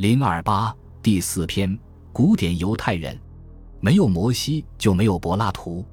[0.00, 1.78] 零二八第四篇：
[2.10, 3.14] 古典犹太人。
[3.80, 5.84] 没有摩西，就没有柏拉图。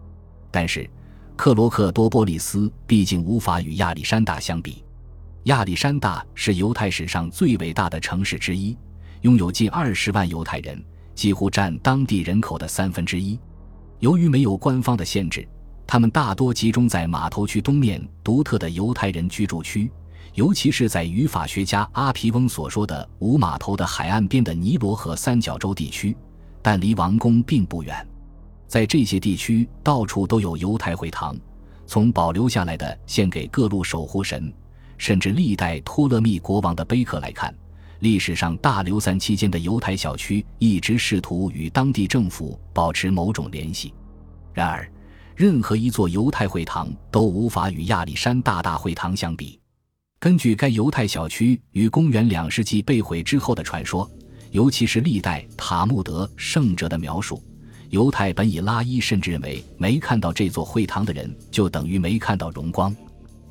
[0.49, 0.89] 但是，
[1.35, 4.81] 克罗克多波利斯毕竟无法与亚历山大相比。
[5.43, 8.77] 亚历山大是犹太史上最伟大的城市之一，
[9.23, 10.81] 拥有近二十万犹太人，
[11.13, 13.37] 几乎占当地人口的三分之一。
[13.99, 15.45] 由于没有官方的限制，
[15.85, 19.91] 他们大多集中在码头区东面独特的犹太人居住区，
[20.37, 26.15] 尤其是在语法学家阿皮翁所说的无码头的海岸边的尼罗河三角洲地区。
[26.61, 28.07] 但离王宫并不远，
[28.67, 31.35] 在这些地区到处都有犹太会堂。
[31.87, 34.53] 从保留下来的献给各路守护神，
[34.99, 37.51] 甚至历代托勒密国王的碑刻来看，
[38.01, 43.91] 历史上大流散期间的犹太小区一直试图与当地政府保持某种联系。
[44.53, 44.87] 然而，
[45.35, 49.59] 任何一座犹太会堂都无法与亚历山大大会堂相比。
[50.19, 54.09] 根据该犹太小区于公元两世纪被毁之后的传说。
[54.51, 57.43] 尤其是历代塔木德圣者的描述，
[57.89, 62.95] 犹太本以拉伊甚至认为没看到这座会堂的人就等于没看到荣光。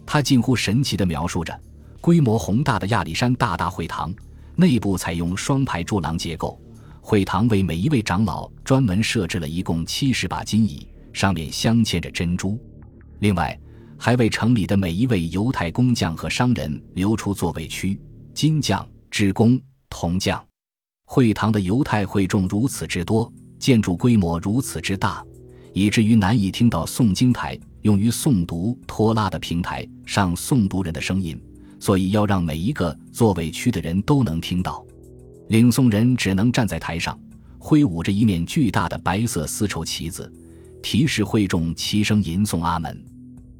[0.06, 1.56] 他近乎神奇地描述着
[2.00, 4.12] 规模宏大的亚历山大大会堂，
[4.56, 6.58] 内部采用双排柱廊结构。
[7.00, 12.58] 会堂为每一位长老专门设置了一共七十把金椅，上面镶嵌着珍珠。
[13.20, 13.56] 另外，
[13.98, 17.98] 还为城里的每一位犹太工匠和商人留出座位区。
[18.34, 20.44] 金匠、织工、铜匠。
[21.04, 25.24] 会堂的犹太会众如此之多，建筑规模如此之大，
[25.72, 31.40] 以至于难以听到诵经台用于诵读托拉的平台上诵读人的声音，
[31.78, 34.84] 所以要让每一个座位区的人都能听到。
[35.48, 37.18] 领诵人只能站在台上，
[37.58, 40.30] 挥舞着一面巨大的白色丝绸旗子，
[40.82, 43.00] 提示会众齐声吟诵阿门，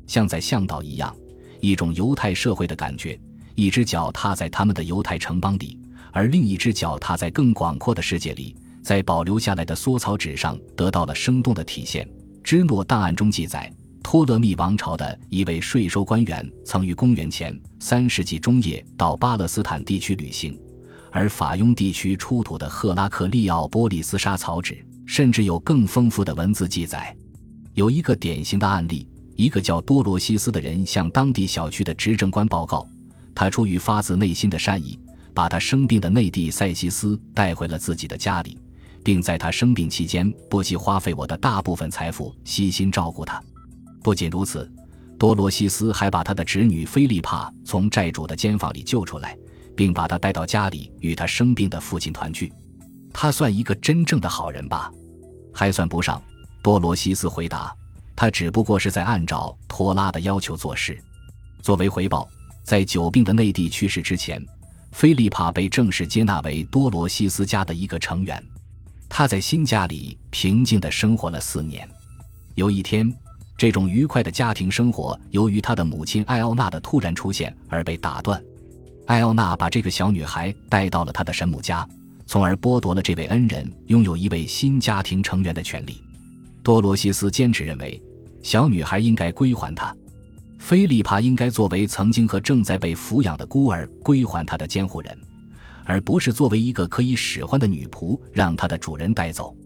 [0.06, 1.14] 像在向导一样，
[1.60, 3.18] 一种犹太社会的感觉。
[3.54, 5.78] 一只脚踏在他们的犹太城邦里。
[6.12, 12.08] 而另一只脚踏在更广阔的世界里，在保留下来的缩草纸上得到了生动的体现。
[12.42, 13.70] 芝诺档案中记载，
[14.02, 20.58] 托勒密王朝的一位税收官员曾于公元前三世纪中叶到巴勒斯坦地区旅行，
[21.10, 27.14] 而法雍地区出土的赫拉克利奥波利斯沙草纸甚至有更丰富的文字记载。
[27.74, 29.06] 有一个典型的案例：
[29.36, 32.86] 一个叫多罗西斯的人向当地小区的执政官报告，
[33.34, 34.98] 他出于发自内心的善意。
[35.34, 38.58] 把他生病的内弟塞西斯带回了自己的家里，
[39.04, 43.38] 并在他生病期间不惜花费我的大部分财富，悉心照顾他。
[44.02, 44.66] 不仅如此，
[45.18, 49.36] 多罗西斯还把他的侄女菲利帕从债主的监房里救出来，
[49.76, 52.50] 并把他带到家里与他生病的父亲团聚。
[53.12, 54.90] 他算一个真正的好人吧？
[55.52, 56.18] 还算不上。
[56.62, 57.76] 多罗西斯回答
[58.16, 60.98] ：“他只不过是在按照托拉的要求做事。
[61.62, 62.28] 作为回报，
[62.64, 64.44] 在久病的内弟去世之前。”
[64.92, 68.42] 菲利帕被正式接纳为多罗西斯家的一个成员，
[69.10, 71.86] 他在新家里平静地生活了四年。
[72.54, 73.12] 有一天，
[73.58, 78.42] 这种愉快的家庭生活由于他的母亲艾奥娜的突然出现而被打断。
[79.04, 81.86] 艾奥娜把这个小女孩带到了他的神母家，
[82.26, 86.02] 从而剥夺了这位恩人拥有一位新家庭成员的权利。
[86.66, 88.02] 多罗西斯坚持认为，
[88.42, 89.96] 小女孩应该归还他。
[90.58, 95.16] 菲利帕应该作为曾经和正在被抚养的孤儿归还他的监护人，
[95.84, 99.56] 而不是作为一个可以使唤的女仆让他的主人带走。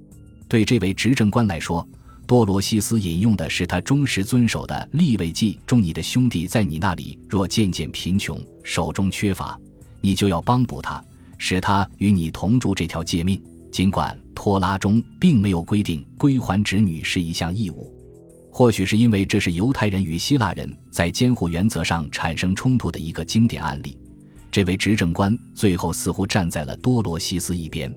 [0.47, 1.89] 对这位执政官来说，
[2.27, 9.59] 多罗西斯引用的是他忠实遵守的《立位记》中：“你的兄弟在你那里若渐渐贫穷，手中缺乏，
[10.03, 11.03] 你就要帮补他，
[11.39, 17.95] 使他与你同住。”这条诫命，尽管托拉中并没有规定归还侄女是一项义务。
[18.53, 23.97] 或许是因为这是犹太人与希腊人在监护原则上产生冲突的一个经典案例，
[24.51, 27.95] 这位执政官最后似乎站在了多罗西斯一边。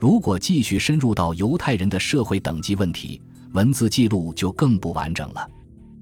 [0.00, 3.20] 如果继续深入到犹太人的社会等级问题，
[3.52, 5.46] 文字记录就更不完整了。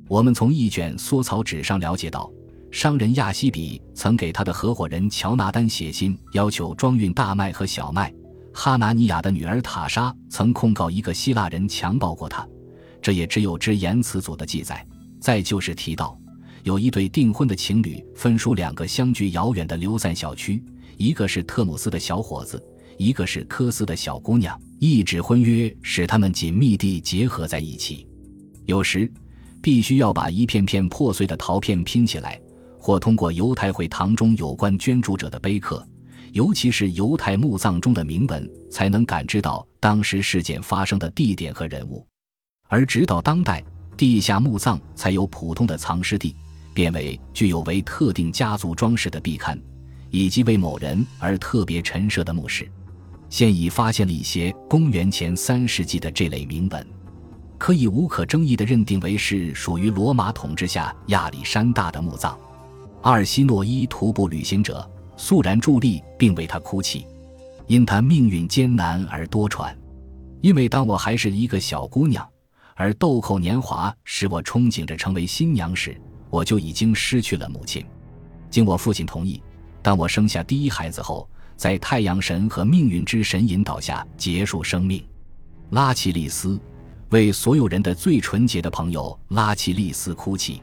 [0.06, 2.30] 我们从一卷缩草纸上了解到，
[2.70, 8.14] 商人亚西比曾给他的合伙人乔纳丹写信，要求装运大麦和小麦。
[8.52, 12.46] 哈拿尼亚的女儿塔莎曾控告一个希腊人强暴过她。
[13.02, 14.86] 这也只有只言辞组的记载。
[15.20, 16.18] 再就是提到，
[16.64, 20.62] 有一对订婚的情侣分属两个相距遥远的流散小区，
[20.96, 22.62] 一个是特姆斯的小伙子，
[22.98, 24.58] 一个是科斯的小姑娘。
[24.78, 28.06] 一纸婚约使他们紧密地结合在一起。
[28.64, 29.10] 有时，
[29.62, 32.40] 必须要把一片片破碎的陶片拼起来，
[32.78, 35.86] 或通过犹太会堂中有关捐助者的碑刻，
[36.32, 42.06] 尤其是犹太墓葬中的铭文，才能感知到当时事件发生的地点和人物。
[42.68, 43.64] 而直到当代，
[43.96, 46.34] 地下墓葬才由普通的藏尸地
[46.72, 49.60] 变为具有为特定家族装饰的壁龛，
[50.10, 52.70] 以及为某人而特别陈设的墓室。
[53.28, 56.86] 现已发现了一些公元前三世纪的这类铭文，
[57.58, 62.38] 可以无可争议地认定为是属于罗马统治下亚历山大的墓葬。
[63.02, 64.88] 阿尔西诺伊徒步旅行者
[65.20, 67.06] 肃然伫立，并为他哭泣，
[67.66, 69.70] 因他命运艰难而多舛。
[70.40, 72.26] 因为当我还是一个小姑娘，
[72.74, 75.94] 而豆蔻年华使我憧憬着成为新娘时，
[76.30, 77.84] 我就已经失去了母亲。
[78.48, 79.42] 经我父亲同意，
[79.82, 81.28] 当我生下第一孩子后。
[81.54, 85.04] 在太阳神和命运之神引导下结束生命，
[85.72, 86.58] 拉奇利斯
[87.10, 90.62] 为所有人的最纯洁的朋友拉奇利斯哭泣，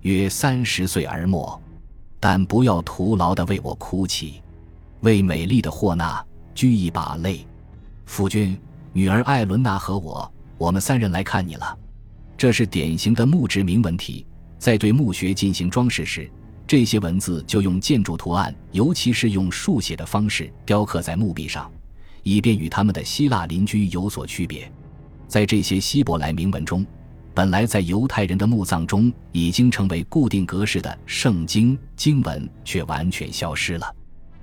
[0.00, 1.60] 约三十岁而没，
[2.20, 4.42] 但不要徒劳的为我哭泣，
[5.00, 6.22] 为美丽的霍纳
[6.54, 7.46] 掬一把泪。
[8.04, 8.56] 夫君、
[8.92, 11.78] 女儿艾伦娜和我，我们三人来看你了。
[12.36, 14.26] 这是典型的墓志铭文体，
[14.58, 16.30] 在对墓穴进行装饰时。
[16.66, 21.68] 这些文字就用建筑图案，尤其是用竖写的方式雕刻在墓壁上，
[22.22, 24.70] 以便与他们的希腊邻居有所区别。
[25.26, 26.86] 在这些希伯来铭文中，
[27.40, 33.96] 本来在犹太人的墓葬中已经成为固定格式的圣经经文却完全消失了。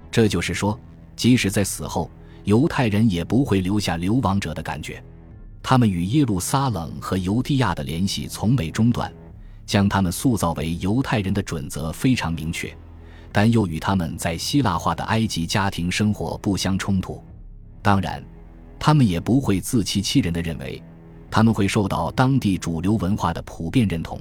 [0.09, 0.79] 这就是说，
[1.15, 2.09] 即使在死后，
[2.45, 4.99] 犹太人也不会留下流亡者的感觉。
[5.61, 9.13] 他们与耶路撒冷和犹地亚的联系从未中断。
[9.63, 12.75] 将他们塑造为犹太人的准则非常明确，
[13.31, 17.23] 但又与他们在希腊化的埃及家庭生活不相冲突。
[17.83, 18.23] 当然，
[18.79, 20.81] 他们也不会自欺欺人的认为，
[21.29, 24.19] 他们会受到当地主流文化的普遍认同。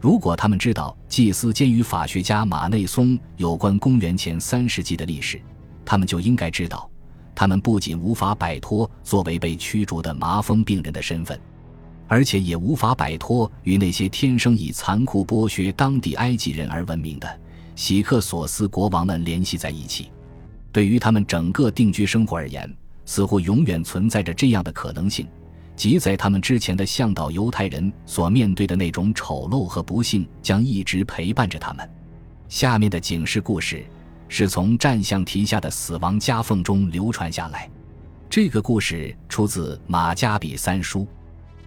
[0.00, 5.40] 如果他们知道祭司兼与法学家马内松有关公元前三世纪的历史，
[5.84, 6.90] 他们就应该知道，
[7.34, 11.38] 他们不仅无法摆脱作为被驱逐的麻风病人的身份。
[12.08, 17.40] 而且也无法摆脱与那些天生以残酷剥削当地埃及人而闻名的
[17.74, 20.10] 喜克索斯国王们联系在一起。
[20.70, 22.70] 对于他们整个定居生活而言，
[23.06, 25.26] 似乎永远存在着这样的可能性：
[25.82, 31.90] 即在他们之前的向导犹太人所面对的那种丑陋和不幸，将一直陪伴着他们。
[32.48, 33.84] 下面的警示故事
[34.28, 37.68] 是从战象题下的死亡夹缝中流传下来。
[38.30, 41.04] 这个故事出自马加比三书。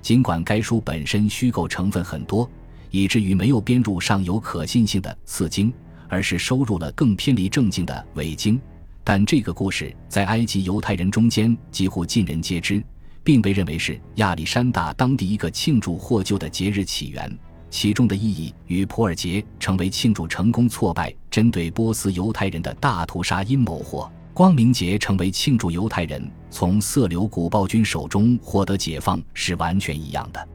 [0.02, 2.50] 尽管该书本身虚构成分很多，
[2.92, 5.74] 以至于没有编入尚有可信性的次经，
[6.08, 8.62] 而是收入了更偏离正经的伪经，
[9.04, 12.82] 但这个故事在埃及犹太人中间几乎尽人皆知，
[13.26, 17.38] 并被认为是亚历山大当地一个庆祝获救的节日起源。
[17.70, 24.10] 其中的意义与普尔节成为庆祝成功挫败针对波斯犹太人的大屠杀阴谋或。
[24.34, 30.48] 光明节成为庆祝犹太人从色流古暴君手中获得解放是完全一样的，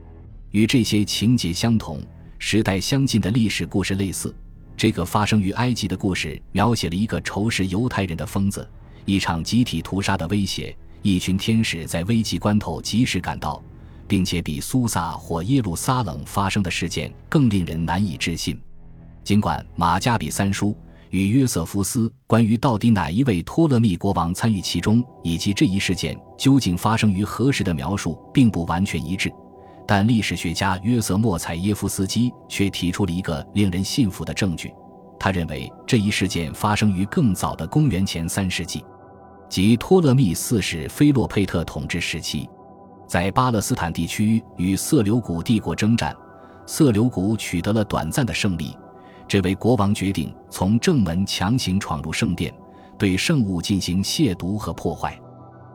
[0.51, 2.01] 与这些情节相同、
[2.39, 4.35] 时代相近的历史故事类似。
[4.77, 8.67] 这个发生于埃及的故事描写了一个仇视犹太人的疯子，
[9.07, 13.63] 一场集体屠杀的威胁，一群天使在危急关头及时赶到，
[14.07, 18.61] 并且比苏萨或耶路撒冷发生的事件更令人难以置信。
[19.25, 20.77] 尽管马加比三书。
[21.11, 29.29] 与约瑟夫斯关于到底哪一位托勒密国王参与其中，以及这一事件究竟发生于何时的描述并不完全一致，
[29.89, 34.73] 但历史学家约瑟莫采耶夫斯基却提出了一个令人信服的证据。
[35.19, 38.85] 他认为这一事件发生于更早的公元前三世纪，
[39.51, 42.49] 即托勒密四世菲洛佩特统治时期，
[43.09, 46.17] 在巴勒斯坦地区与色流古帝国征战，
[46.67, 48.79] 色流古取得了短暂的胜利。
[49.27, 52.55] 这位国王决定从正门强行闯入圣殿，
[52.97, 55.21] 对圣物进行亵渎和破坏。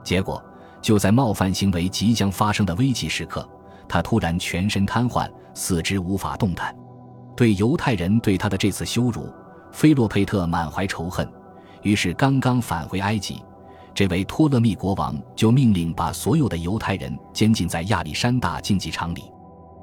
[0.06, 0.42] 结果，
[0.82, 3.46] 就在冒犯行为即将发生的危急时刻，
[3.90, 6.74] 他突然全身瘫痪，四肢无法动弹。
[7.36, 9.30] 对犹太人对他的这次羞辱，
[9.74, 11.30] 菲洛佩特满怀仇恨。
[11.82, 13.44] 于是，刚刚返回埃及，
[13.96, 19.32] 这位托勒密国王就命令把所有的犹太人监禁在亚历山大竞技场里，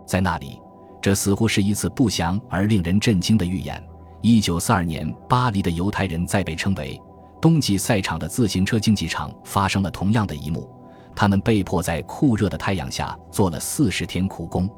[0.07, 0.61] 在那里。
[1.01, 3.83] 这似乎是一次不祥而令人震惊的预言。
[4.21, 7.01] 一九四二年，巴黎的犹太人在被称为
[7.41, 10.71] “冬季赛场”的自行车竞技场发生了同样的一幕，
[11.17, 14.69] 他们被迫在酷热的太阳下做了四十天苦工。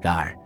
[0.00, 0.36] 然而，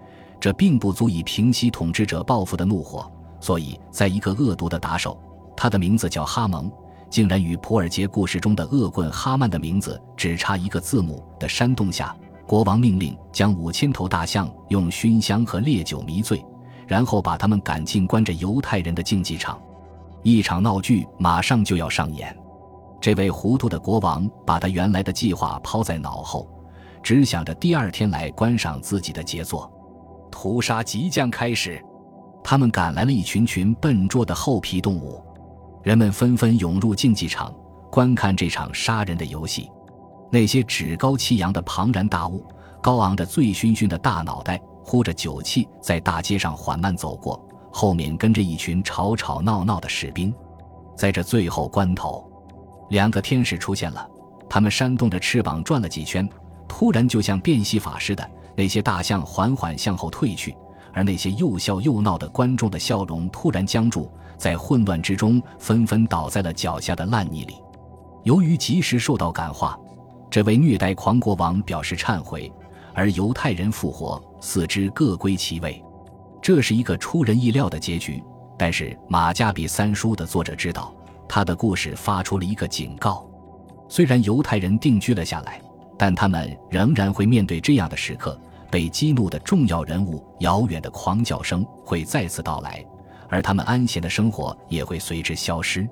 [0.41, 3.11] 这并不足以平息统治者报复的怒火，
[3.41, 5.17] 所以，在一个恶毒的打手，
[5.57, 6.71] 他的名字叫哈蒙，
[7.15, 12.13] 竟然与普尔杰故事中的恶棍哈曼的名字只差一个字母的山洞下。
[12.45, 16.45] 国王命令将五千头大象用熏香和烈酒迷醉，
[16.89, 19.63] 然后把他们赶进关着犹太人的竞技场。
[20.25, 22.37] 一场闹剧马上就要上演。
[23.01, 26.51] 这位糊涂的国王把他原来的计划抛在脑后，
[27.01, 29.73] 只想着第二天来观赏自己的杰作。
[30.33, 31.81] 屠杀即将开始，
[32.43, 35.23] 他们赶来了一群群笨拙的厚皮动物。
[35.85, 37.55] 人们纷纷涌入竞技场，
[37.91, 39.71] 观看这场杀人的游戏。
[40.33, 42.43] 那些趾高气扬的庞然大物，
[42.83, 47.39] 高昂着醉醺醺的大脑袋，呼着酒气，在大街上缓慢走过，
[47.71, 50.35] 后面跟着一群吵吵闹闹的士兵。
[50.97, 52.27] 在这最后关头，
[52.89, 54.09] 两个天使出现了，
[54.49, 56.27] 他们扇动着翅膀转了几圈，
[56.67, 58.27] 突然就像变戏法似的，
[58.57, 60.57] 那些大象缓缓向后退去。
[60.95, 67.57] 而那些又笑又闹的观众的笑容突然僵住，在混乱之中纷纷倒在了脚下的烂泥里。
[68.23, 69.79] 由于及时受到感化，
[70.31, 72.51] 这位虐待狂国王表示忏悔，
[72.95, 75.83] 而犹太人复活，四肢各归其位。
[76.41, 78.23] 这是一个出人意料的结局。
[78.57, 80.95] 但是《马加比三书》的作者知道，
[81.29, 83.29] 他的故事发出了一个警告：
[83.89, 85.61] 虽然犹太人定居了下来，
[85.99, 88.41] 但他们仍然会面对这样的时刻。
[88.71, 92.85] 被激怒的重要人物，遥远的狂叫声会再次到来，
[93.29, 95.89] 而他们安闲的生活也会随之消失。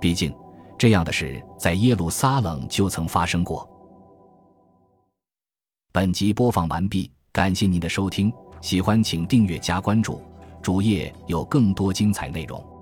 [0.00, 0.34] 毕竟，
[0.78, 3.68] 这样的事在耶路撒冷就曾发生过。
[5.92, 10.20] 本集播放完毕，感谢您的收听，喜欢请订阅加关注，
[10.60, 12.73] 主页有更多精彩内容。